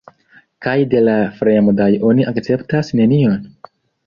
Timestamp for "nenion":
3.03-3.39